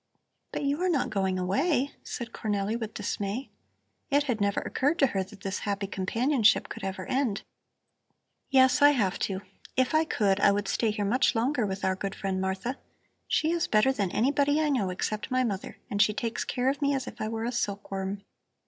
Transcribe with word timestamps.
"But 0.51 0.63
you 0.63 0.81
are 0.81 0.89
not 0.89 1.11
going 1.11 1.37
away," 1.37 1.91
said 2.03 2.31
Cornelli 2.31 2.75
with 2.75 2.95
dismay. 2.95 3.51
It 4.09 4.23
had 4.23 4.41
never 4.41 4.59
occurred 4.61 4.97
to 4.97 5.05
her 5.05 5.21
that 5.23 5.41
this 5.41 5.59
happy 5.59 5.85
companionship 5.85 6.69
could 6.69 6.83
ever 6.83 7.05
end. 7.05 7.43
"Yes, 8.49 8.81
I 8.81 8.93
have 8.97 9.19
to. 9.19 9.41
If 9.77 9.93
I 9.93 10.05
could, 10.05 10.39
I 10.39 10.53
would 10.53 10.67
stay 10.67 10.89
here 10.89 11.05
much 11.05 11.35
longer 11.35 11.67
with 11.67 11.85
our 11.85 11.95
good 11.95 12.15
friend 12.15 12.41
Martha. 12.41 12.79
She 13.27 13.51
is 13.51 13.67
better 13.67 13.93
than 13.93 14.09
anybody 14.09 14.59
I 14.59 14.69
know 14.69 14.89
except 14.89 15.29
my 15.29 15.43
mother, 15.43 15.77
and 15.87 16.01
she 16.01 16.15
takes 16.15 16.45
care 16.45 16.67
of 16.67 16.81
me 16.81 16.95
as 16.95 17.05
if 17.05 17.21
I 17.21 17.27
were 17.27 17.45
a 17.45 17.51
silkworm." 17.51 18.23